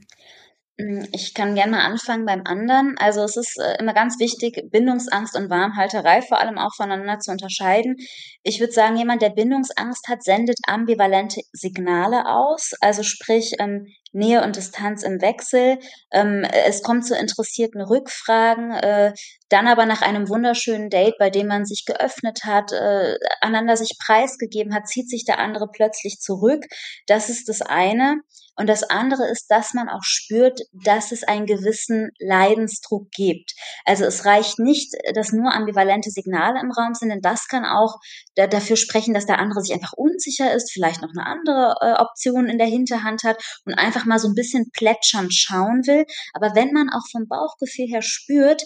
[0.78, 2.96] Mm, ich kann gerne mal anfangen beim anderen.
[3.00, 7.32] Also es ist äh, immer ganz wichtig, Bindungsangst und Warmhalterei vor allem auch voneinander zu
[7.32, 7.96] unterscheiden.
[8.44, 12.72] Ich würde sagen, jemand, der Bindungsangst hat, sendet ambivalente Signale aus.
[12.82, 15.80] Also sprich, ähm, Nähe und Distanz im Wechsel.
[16.12, 19.13] Ähm, es kommt zu interessierten Rückfragen, äh,
[19.50, 23.98] dann aber nach einem wunderschönen Date, bei dem man sich geöffnet hat, äh, einander sich
[24.04, 26.66] preisgegeben hat, zieht sich der andere plötzlich zurück.
[27.08, 28.22] Das ist das eine.
[28.60, 33.54] Und das andere ist, dass man auch spürt, dass es einen gewissen Leidensdruck gibt.
[33.86, 37.98] Also es reicht nicht, dass nur ambivalente Signale im Raum sind, denn das kann auch
[38.36, 42.02] da, dafür sprechen, dass der andere sich einfach unsicher ist, vielleicht noch eine andere äh,
[42.02, 46.06] Option in der Hinterhand hat und einfach mal so ein bisschen plätschern schauen will.
[46.34, 48.64] Aber wenn man auch vom Bauchgefühl her spürt,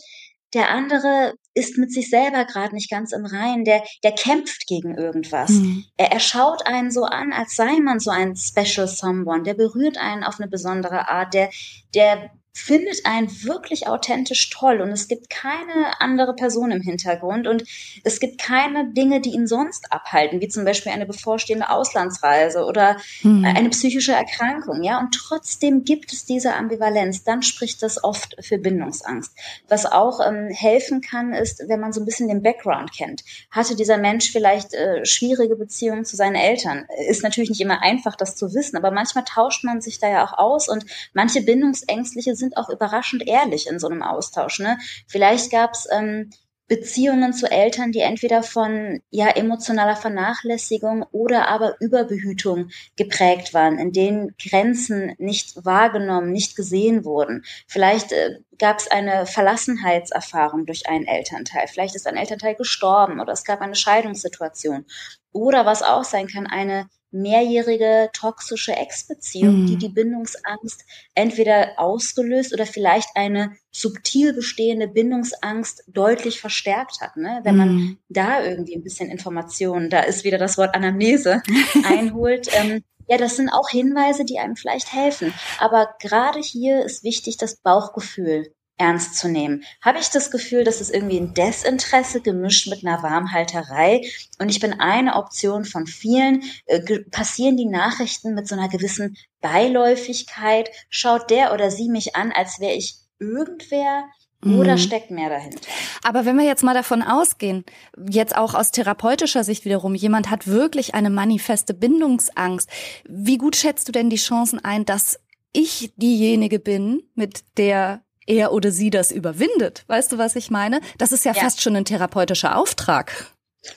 [0.54, 4.98] der andere ist mit sich selber gerade nicht ganz im Reinen, der, der kämpft gegen
[4.98, 5.50] irgendwas.
[5.50, 5.86] Mhm.
[5.98, 9.98] Er, er schaut einen so an, als sei man so ein Special Someone, der berührt
[9.98, 11.50] einen auf eine besondere Art, der,
[11.94, 17.64] der findet einen wirklich authentisch toll und es gibt keine andere Person im Hintergrund und
[18.04, 22.98] es gibt keine Dinge, die ihn sonst abhalten, wie zum Beispiel eine bevorstehende Auslandsreise oder
[23.22, 23.46] hm.
[23.46, 28.58] eine psychische Erkrankung, ja, und trotzdem gibt es diese Ambivalenz, dann spricht das oft für
[28.58, 29.32] Bindungsangst.
[29.70, 33.24] Was auch ähm, helfen kann, ist, wenn man so ein bisschen den Background kennt.
[33.50, 36.86] Hatte dieser Mensch vielleicht äh, schwierige Beziehungen zu seinen Eltern?
[37.08, 40.26] Ist natürlich nicht immer einfach, das zu wissen, aber manchmal tauscht man sich da ja
[40.26, 44.60] auch aus und manche Bindungsängstliche sind auch überraschend ehrlich in so einem Austausch.
[44.60, 44.78] Ne?
[45.08, 46.32] Vielleicht gab es ähm,
[46.72, 53.92] Beziehungen zu Eltern, die entweder von ja emotionaler Vernachlässigung oder aber Überbehütung geprägt waren, in
[53.92, 57.44] denen Grenzen nicht wahrgenommen, nicht gesehen wurden.
[57.68, 61.68] Vielleicht äh, gab es eine Verlassenheitserfahrung durch einen Elternteil.
[61.68, 64.86] Vielleicht ist ein Elternteil gestorben oder es gab eine Scheidungssituation.
[65.34, 69.66] Oder was auch sein kann, eine mehrjährige toxische Ex-Beziehung, mhm.
[69.68, 77.18] die die Bindungsangst entweder ausgelöst oder vielleicht eine subtil bestehende Bindungsangst deutlich verstärkt hat.
[77.18, 77.42] Ne?
[77.44, 77.98] Wenn man mhm.
[78.10, 81.42] da irgendwie ein bisschen Informationen, da ist wieder das Wort Anamnese,
[81.84, 85.34] einholt, ähm, ja, das sind auch Hinweise, die einem vielleicht helfen.
[85.60, 89.64] Aber gerade hier ist wichtig das Bauchgefühl ernst zu nehmen.
[89.82, 94.02] Habe ich das Gefühl, dass es irgendwie ein Desinteresse gemischt mit einer Warmhalterei
[94.40, 99.16] und ich bin eine Option von vielen, äh, passieren die Nachrichten mit so einer gewissen
[99.40, 104.06] Beiläufigkeit, schaut der oder sie mich an, als wäre ich irgendwer,
[104.44, 104.80] oder mhm.
[104.80, 105.70] steckt mehr dahinter?
[106.02, 107.64] Aber wenn wir jetzt mal davon ausgehen,
[108.10, 112.68] jetzt auch aus therapeutischer Sicht wiederum, jemand hat wirklich eine manifeste Bindungsangst.
[113.08, 115.20] Wie gut schätzt du denn die Chancen ein, dass
[115.54, 119.84] ich diejenige bin, mit der er oder sie das überwindet.
[119.88, 120.82] Weißt du, was ich meine?
[120.98, 121.42] Das ist ja, ja.
[121.42, 123.34] fast schon ein therapeutischer Auftrag.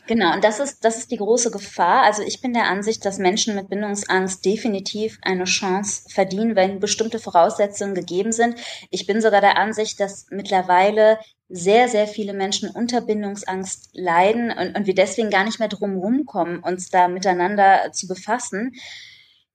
[0.07, 2.05] Genau, und das ist, das ist die große Gefahr.
[2.05, 7.19] Also ich bin der Ansicht, dass Menschen mit Bindungsangst definitiv eine Chance verdienen, wenn bestimmte
[7.19, 8.59] Voraussetzungen gegeben sind.
[8.91, 11.19] Ich bin sogar der Ansicht, dass mittlerweile
[11.51, 15.99] sehr, sehr viele Menschen unter Bindungsangst leiden und, und wir deswegen gar nicht mehr drum
[15.99, 18.73] rumkommen, uns da miteinander zu befassen.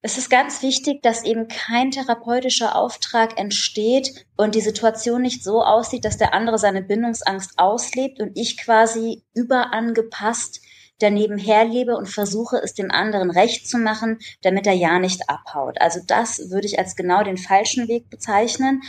[0.02, 5.62] Es ist ganz wichtig, dass eben kein therapeutischer Auftrag entsteht und die Situation nicht so
[5.62, 10.62] aussieht, dass der andere seine Bindungsangst auslebt und ich quasi überangepasst
[11.00, 15.80] daneben herlebe und versuche es dem anderen recht zu machen, damit er ja nicht abhaut.
[15.82, 18.82] Also das würde ich als genau den falschen Weg bezeichnen.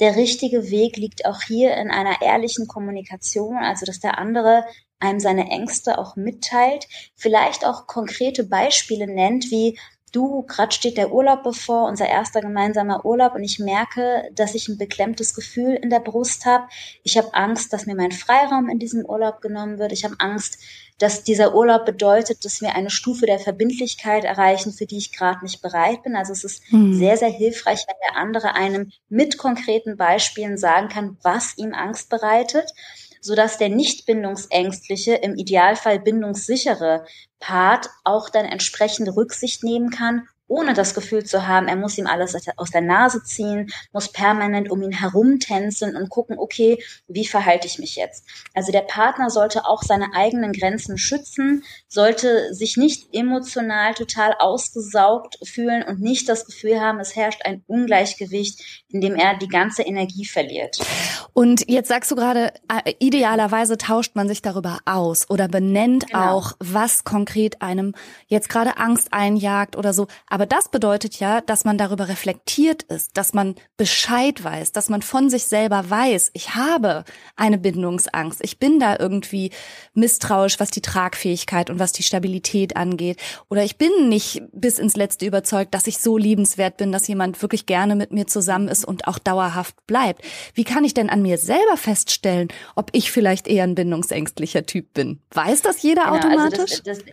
[0.00, 4.64] Der richtige Weg liegt auch hier in einer ehrlichen Kommunikation, also dass der andere
[5.00, 9.78] einem seine Ängste auch mitteilt, vielleicht auch konkrete Beispiele nennt, wie
[10.16, 14.68] du, gerade steht der Urlaub bevor, unser erster gemeinsamer Urlaub, und ich merke, dass ich
[14.68, 16.68] ein beklemmtes Gefühl in der Brust habe.
[17.02, 19.92] Ich habe Angst, dass mir mein Freiraum in diesem Urlaub genommen wird.
[19.92, 20.58] Ich habe Angst,
[20.98, 25.42] dass dieser Urlaub bedeutet, dass wir eine Stufe der Verbindlichkeit erreichen, für die ich gerade
[25.42, 26.16] nicht bereit bin.
[26.16, 26.94] Also es ist mhm.
[26.94, 32.10] sehr, sehr hilfreich, wenn der andere einem mit konkreten Beispielen sagen kann, was ihm Angst
[32.10, 32.72] bereitet
[33.20, 37.04] sodass der nicht bindungsängstliche, im Idealfall bindungssichere
[37.40, 42.06] Part auch dann entsprechend Rücksicht nehmen kann ohne das Gefühl zu haben, er muss ihm
[42.06, 47.66] alles aus der Nase ziehen, muss permanent um ihn herumtänzeln und gucken, okay, wie verhalte
[47.66, 48.24] ich mich jetzt?
[48.54, 55.38] Also der Partner sollte auch seine eigenen Grenzen schützen, sollte sich nicht emotional total ausgesaugt
[55.46, 59.82] fühlen und nicht das Gefühl haben, es herrscht ein Ungleichgewicht, in dem er die ganze
[59.82, 60.78] Energie verliert.
[61.34, 66.32] Und jetzt sagst du gerade, äh, idealerweise tauscht man sich darüber aus oder benennt genau.
[66.32, 67.94] auch, was konkret einem
[68.26, 70.08] jetzt gerade Angst einjagt oder so.
[70.28, 75.02] Aber das bedeutet ja, dass man darüber reflektiert ist, dass man Bescheid weiß, dass man
[75.02, 77.04] von sich selber weiß, ich habe
[77.36, 79.50] eine Bindungsangst, ich bin da irgendwie
[79.94, 83.18] misstrauisch, was die Tragfähigkeit und was die Stabilität angeht.
[83.48, 87.40] Oder ich bin nicht bis ins Letzte überzeugt, dass ich so liebenswert bin, dass jemand
[87.42, 90.22] wirklich gerne mit mir zusammen ist und auch dauerhaft bleibt.
[90.54, 94.92] Wie kann ich denn an mir selber feststellen, ob ich vielleicht eher ein bindungsängstlicher Typ
[94.94, 95.20] bin?
[95.32, 96.60] Weiß das jeder genau, automatisch?
[96.60, 97.04] Also das, das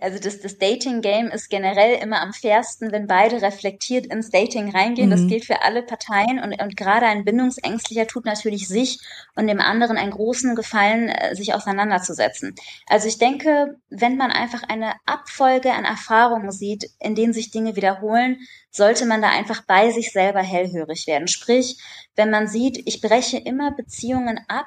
[0.00, 5.08] also das, das Dating-Game ist generell immer am fairsten, wenn beide reflektiert ins Dating reingehen.
[5.08, 5.10] Mhm.
[5.10, 8.98] Das gilt für alle Parteien und, und gerade ein Bindungsängstlicher tut natürlich sich
[9.34, 12.54] und dem anderen einen großen Gefallen, äh, sich auseinanderzusetzen.
[12.86, 17.76] Also ich denke, wenn man einfach eine Abfolge an Erfahrungen sieht, in denen sich Dinge
[17.76, 18.38] wiederholen,
[18.70, 21.28] sollte man da einfach bei sich selber hellhörig werden.
[21.28, 21.78] Sprich,
[22.14, 24.66] wenn man sieht, ich breche immer Beziehungen ab,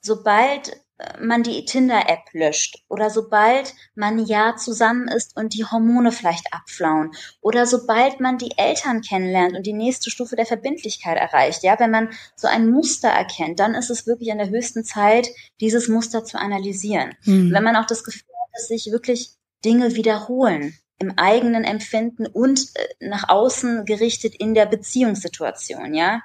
[0.00, 0.76] sobald
[1.20, 7.12] man die Tinder-App löscht oder sobald man ja zusammen ist und die Hormone vielleicht abflauen
[7.40, 11.62] oder sobald man die Eltern kennenlernt und die nächste Stufe der Verbindlichkeit erreicht.
[11.62, 15.28] Ja, wenn man so ein Muster erkennt, dann ist es wirklich an der höchsten Zeit,
[15.60, 17.14] dieses Muster zu analysieren.
[17.24, 17.52] Mhm.
[17.52, 19.30] Wenn man auch das Gefühl hat, dass sich wirklich
[19.64, 26.22] Dinge wiederholen, im eigenen Empfinden und äh, nach außen gerichtet in der Beziehungssituation, ja.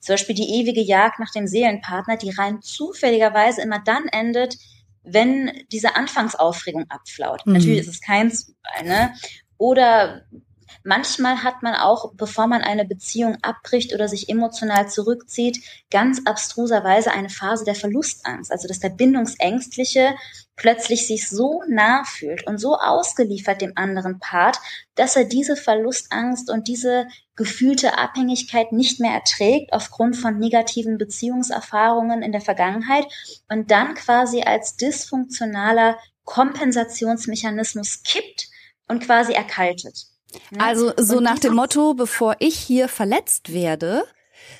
[0.00, 4.56] Zum Beispiel die ewige Jagd nach dem Seelenpartner, die rein zufälligerweise immer dann endet,
[5.04, 7.46] wenn diese Anfangsaufregung abflaut.
[7.46, 7.54] Mhm.
[7.54, 9.14] Natürlich ist es kein Zufall, ne?
[9.58, 10.26] Oder
[10.88, 15.58] Manchmal hat man auch, bevor man eine Beziehung abbricht oder sich emotional zurückzieht,
[15.90, 18.52] ganz abstruserweise eine Phase der Verlustangst.
[18.52, 20.14] Also dass der Bindungsängstliche
[20.54, 24.60] plötzlich sich so nah fühlt und so ausgeliefert dem anderen Part,
[24.94, 32.22] dass er diese Verlustangst und diese gefühlte Abhängigkeit nicht mehr erträgt aufgrund von negativen Beziehungserfahrungen
[32.22, 33.06] in der Vergangenheit
[33.48, 38.46] und dann quasi als dysfunktionaler Kompensationsmechanismus kippt
[38.86, 40.15] und quasi erkaltet.
[40.58, 44.04] Also so nach dem Motto, bevor ich hier verletzt werde,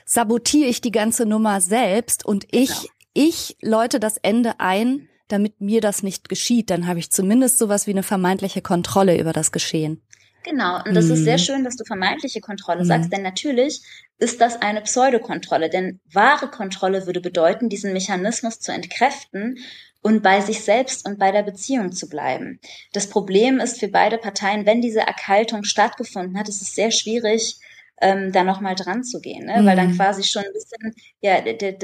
[0.04, 2.88] sabotiere ich die ganze Nummer selbst und ich, genau.
[3.12, 6.70] ich läute das Ende ein, damit mir das nicht geschieht.
[6.70, 10.02] Dann habe ich zumindest sowas wie eine vermeintliche Kontrolle über das Geschehen.
[10.44, 11.12] Genau, und das mhm.
[11.12, 11.42] ist sehr mhm.
[11.42, 12.88] schön, dass du vermeintliche Kontrolle mhm.
[12.88, 13.82] sagst, denn natürlich
[14.18, 19.58] ist das eine Pseudokontrolle, denn wahre Kontrolle würde bedeuten, diesen Mechanismus zu entkräften
[20.06, 22.60] und bei sich selbst und bei der Beziehung zu bleiben.
[22.92, 27.58] Das Problem ist für beide Parteien, wenn diese Erkaltung stattgefunden hat, ist es sehr schwierig,
[28.00, 29.62] ähm, da nochmal dran zu gehen, ne?
[29.62, 29.66] Mhm.
[29.66, 29.96] weil dann mhm.
[29.96, 31.40] quasi schon ein bisschen, ja,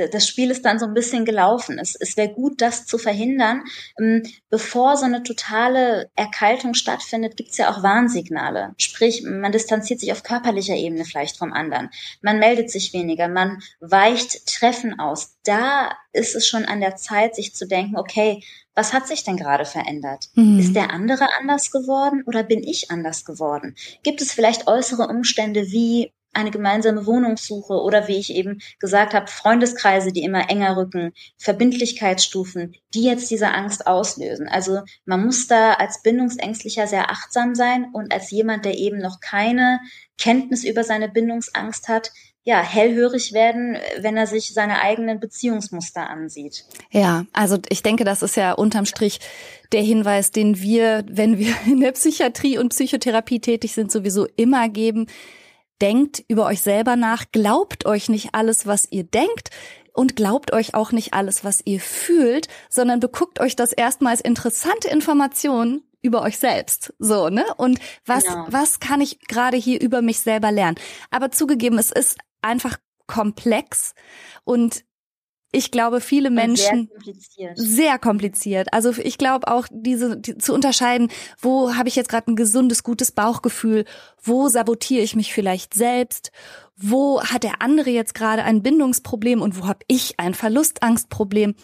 [0.09, 1.79] das Spiel ist dann so ein bisschen gelaufen.
[1.79, 3.62] Es, es wäre gut, das zu verhindern.
[3.98, 8.75] Ähm, bevor so eine totale Erkaltung stattfindet, gibt's ja auch Warnsignale.
[8.77, 11.90] Sprich, man distanziert sich auf körperlicher Ebene vielleicht vom anderen.
[12.20, 15.37] Man meldet sich weniger, man weicht Treffen aus.
[15.44, 18.42] Da ist es schon an der Zeit, sich zu denken, okay,
[18.74, 20.28] was hat sich denn gerade verändert?
[20.35, 20.58] Mhm.
[20.58, 23.74] Ist der andere anders geworden oder bin ich anders geworden?
[24.02, 29.26] Gibt es vielleicht äußere Umstände wie eine gemeinsame Wohnungssuche oder wie ich eben gesagt habe,
[29.26, 34.48] Freundeskreise, die immer enger rücken, Verbindlichkeitsstufen, die jetzt diese Angst auslösen.
[34.48, 39.20] Also man muss da als Bindungsängstlicher sehr achtsam sein und als jemand, der eben noch
[39.20, 39.80] keine
[40.18, 42.12] Kenntnis über seine Bindungsangst hat,
[42.44, 46.64] ja, hellhörig werden, wenn er sich seine eigenen Beziehungsmuster ansieht.
[46.90, 49.20] Ja, also ich denke, das ist ja unterm Strich
[49.70, 54.68] der Hinweis, den wir, wenn wir in der Psychiatrie und Psychotherapie tätig sind, sowieso immer
[54.68, 55.07] geben.
[55.81, 59.50] Denkt über euch selber nach, glaubt euch nicht alles, was ihr denkt
[59.92, 64.20] und glaubt euch auch nicht alles, was ihr fühlt, sondern beguckt euch das erstmal als
[64.20, 66.92] interessante Information über euch selbst.
[66.98, 67.44] So, ne?
[67.57, 68.46] Und was, genau.
[68.48, 70.76] was kann ich gerade hier über mich selber lernen?
[71.11, 73.94] Aber zugegeben, es ist einfach komplex
[74.44, 74.85] und
[75.55, 77.59] ich glaube, viele Menschen sehr kompliziert.
[77.59, 78.72] sehr kompliziert.
[78.72, 82.83] Also ich glaube auch diese die, zu unterscheiden, wo habe ich jetzt gerade ein gesundes,
[82.83, 83.85] gutes Bauchgefühl,
[84.22, 86.33] wo sabotiere ich mich vielleicht selbst,
[86.74, 91.55] wo hat der andere jetzt gerade ein Bindungsproblem und wo habe ich ein Verlustangstproblem.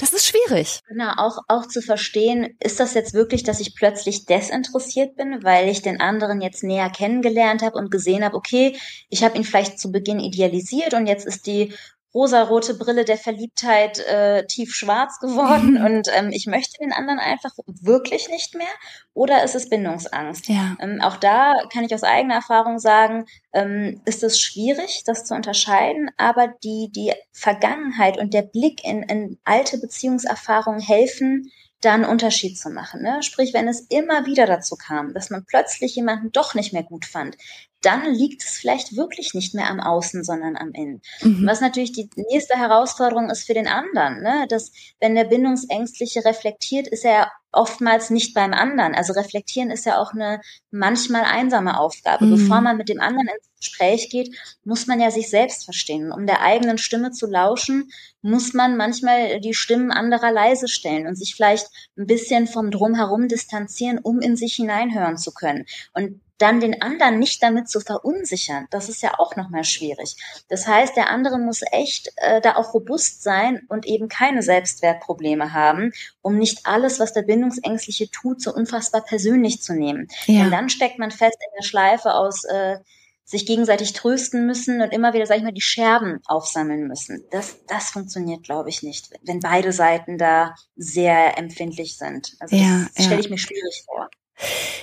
[0.00, 0.80] Das ist schwierig.
[0.88, 5.68] Genau, auch, auch zu verstehen, ist das jetzt wirklich, dass ich plötzlich desinteressiert bin, weil
[5.68, 8.78] ich den anderen jetzt näher kennengelernt habe und gesehen habe, okay,
[9.10, 11.74] ich habe ihn vielleicht zu Beginn idealisiert und jetzt ist die
[12.14, 17.52] rosarote Brille der Verliebtheit äh, tief schwarz geworden und ähm, ich möchte den anderen einfach
[17.66, 18.66] wirklich nicht mehr
[19.14, 20.48] oder ist es Bindungsangst?
[20.48, 20.76] Ja.
[20.80, 25.34] Ähm, auch da kann ich aus eigener Erfahrung sagen, ähm, ist es schwierig, das zu
[25.34, 32.04] unterscheiden, aber die, die Vergangenheit und der Blick in, in alte Beziehungserfahrungen helfen, da einen
[32.04, 33.02] Unterschied zu machen.
[33.02, 33.22] Ne?
[33.22, 37.06] Sprich, wenn es immer wieder dazu kam, dass man plötzlich jemanden doch nicht mehr gut
[37.06, 37.36] fand,
[37.82, 41.00] dann liegt es vielleicht wirklich nicht mehr am Außen, sondern am Innen.
[41.22, 41.46] Mhm.
[41.46, 44.46] Was natürlich die nächste Herausforderung ist für den anderen, ne?
[44.48, 48.94] dass wenn der Bindungsängstliche reflektiert, ist er oftmals nicht beim anderen.
[48.94, 52.26] Also reflektieren ist ja auch eine manchmal einsame Aufgabe.
[52.26, 52.30] Mhm.
[52.30, 54.34] Bevor man mit dem anderen ins Gespräch geht,
[54.64, 56.12] muss man ja sich selbst verstehen.
[56.12, 57.90] Um der eigenen Stimme zu lauschen,
[58.22, 63.28] muss man manchmal die Stimmen anderer leise stellen und sich vielleicht ein bisschen vom Drumherum
[63.28, 65.66] distanzieren, um in sich hineinhören zu können.
[65.92, 70.16] Und dann den anderen nicht damit zu verunsichern, das ist ja auch nochmal schwierig.
[70.48, 75.52] Das heißt, der andere muss echt äh, da auch robust sein und eben keine Selbstwertprobleme
[75.52, 80.08] haben, um nicht alles, was der Bindungsängstliche tut, so unfassbar persönlich zu nehmen.
[80.26, 80.42] Ja.
[80.42, 82.78] Denn dann steckt man fest in der Schleife aus äh,
[83.24, 87.24] sich gegenseitig trösten müssen und immer wieder, sag ich mal, die Scherben aufsammeln müssen.
[87.30, 92.34] Das, das funktioniert, glaube ich, nicht, wenn beide Seiten da sehr empfindlich sind.
[92.40, 93.04] Also ja, das ja.
[93.04, 94.10] stelle ich mir schwierig vor.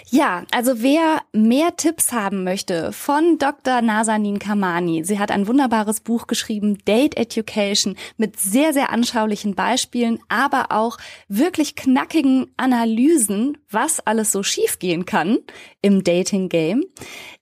[0.09, 3.81] Ja, also wer mehr Tipps haben möchte von Dr.
[3.81, 10.19] Nazanin Kamani, sie hat ein wunderbares Buch geschrieben, Date Education, mit sehr, sehr anschaulichen Beispielen,
[10.29, 10.97] aber auch
[11.27, 15.39] wirklich knackigen Analysen, was alles so schiefgehen kann
[15.81, 16.83] im Dating Game.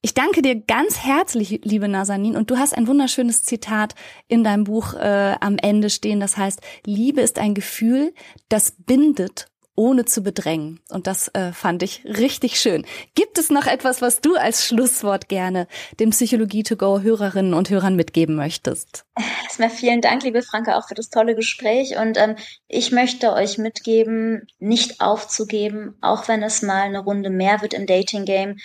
[0.02, 3.96] Ich danke dir ganz herzlich, liebe Nazanin, und du hast ein wunderschönes Zitat
[4.28, 8.14] in deinem Buch äh, am Ende stehen, das heißt, Liebe ist ein Gefühl,
[8.50, 10.80] das bindet ohne zu bedrängen.
[10.90, 12.86] Und das äh, fand ich richtig schön.
[13.14, 15.68] Gibt es noch etwas, was du als Schlusswort gerne
[16.00, 19.06] den Psychologie to go Hörerinnen und Hörern mitgeben möchtest?
[19.44, 21.98] Erstmal vielen Dank, liebe Franke, auch für das tolle Gespräch.
[21.98, 22.36] Und ähm,
[22.68, 27.86] ich möchte euch mitgeben, nicht aufzugeben, auch wenn es mal eine Runde mehr wird im
[27.86, 28.58] Dating Game.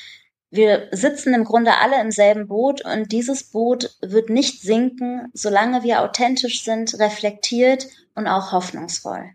[0.53, 5.85] Wir sitzen im Grunde alle im selben Boot und dieses Boot wird nicht sinken, solange
[5.85, 9.31] wir authentisch sind, reflektiert und auch hoffnungsvoll.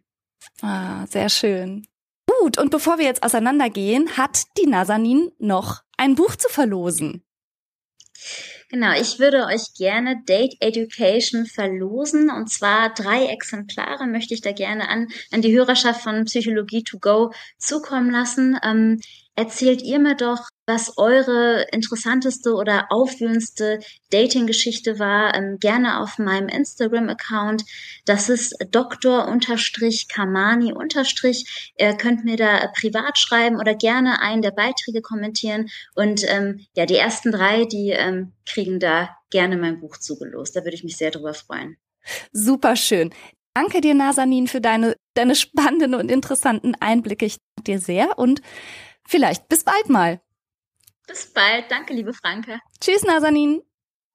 [0.61, 1.87] Ah, sehr schön.
[2.27, 7.23] Gut, und bevor wir jetzt auseinandergehen, hat die Nasanin noch ein Buch zu verlosen.
[8.69, 14.53] Genau, ich würde euch gerne Date Education verlosen und zwar drei Exemplare möchte ich da
[14.53, 18.57] gerne an, an die Hörerschaft von Psychologie to go zukommen lassen.
[18.63, 18.99] Ähm,
[19.35, 26.47] erzählt ihr mir doch, was eure interessanteste oder aufwühlendste Dating-Geschichte war, ähm, gerne auf meinem
[26.47, 27.63] Instagram-Account.
[28.05, 29.27] Das ist Dr.
[30.07, 30.73] Kamani
[31.77, 35.69] Ihr könnt mir da privat schreiben oder gerne einen der Beiträge kommentieren.
[35.93, 40.55] Und ähm, ja, die ersten drei, die ähm, kriegen da gerne mein Buch zugelost.
[40.55, 41.77] Da würde ich mich sehr drüber freuen.
[42.31, 43.13] Super schön.
[43.53, 47.25] Danke dir, Nasanin, für deine, deine spannenden und interessanten Einblicke.
[47.25, 48.41] Ich danke dir sehr und
[49.07, 50.21] vielleicht bis bald mal.
[51.07, 51.69] Bis bald.
[51.69, 52.59] Danke, liebe Franke.
[52.79, 53.61] Tschüss, Nasanin.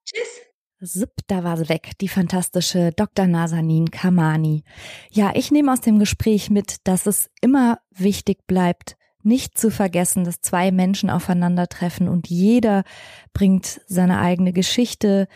[0.05, 0.41] Tschüss.
[0.83, 3.27] Sipp, da war sie weg, die fantastische Dr.
[3.27, 4.63] Nasanin Kamani.
[5.11, 10.23] Ja, ich nehme aus dem Gespräch mit, dass es immer wichtig bleibt, nicht zu vergessen,
[10.23, 12.83] dass zwei Menschen aufeinandertreffen und jeder
[13.31, 15.27] bringt seine eigene Geschichte,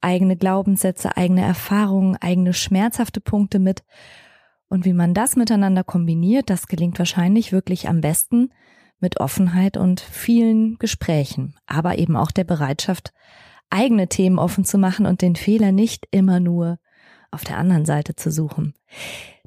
[0.00, 3.84] eigene Glaubenssätze, eigene Erfahrungen, eigene schmerzhafte Punkte mit.
[4.68, 8.50] Und wie man das miteinander kombiniert, das gelingt wahrscheinlich wirklich am besten,
[9.00, 13.12] mit Offenheit und vielen Gesprächen, aber eben auch der Bereitschaft,
[13.70, 16.78] eigene Themen offen zu machen und den Fehler nicht immer nur
[17.30, 18.74] auf der anderen Seite zu suchen.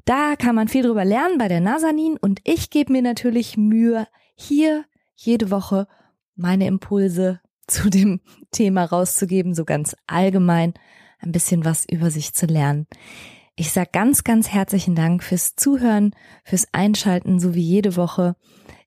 [0.04, 4.06] Da kann man viel drüber lernen bei der Nasanin und ich gebe mir natürlich Mühe,
[4.34, 4.84] hier
[5.14, 5.86] jede Woche
[6.34, 10.74] meine Impulse zu dem Thema rauszugeben, so ganz allgemein
[11.20, 12.86] ein bisschen was über sich zu lernen.
[13.54, 18.34] Ich sage ganz, ganz herzlichen Dank fürs Zuhören, fürs Einschalten, so wie jede Woche.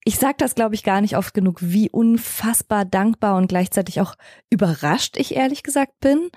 [0.08, 4.14] Ich sage das, glaube ich, gar nicht oft genug, wie unfassbar dankbar und gleichzeitig auch
[4.51, 6.30] überrascht ich ehrlich gesagt bin,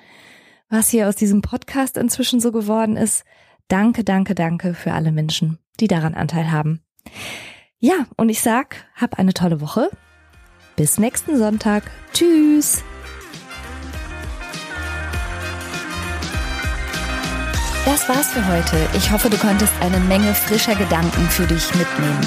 [0.71, 3.25] was hier aus diesem Podcast inzwischen so geworden ist.
[3.69, 6.81] Danke, danke, danke für alle Menschen, die daran Anteil haben.
[7.79, 9.91] Ja, und ich sag, hab eine tolle Woche.
[10.77, 11.83] Bis nächsten Sonntag.
[12.14, 12.83] Tschüss.
[17.85, 18.89] Das war's für heute.
[18.97, 22.27] Ich hoffe, du konntest eine Menge frischer Gedanken für dich mitnehmen.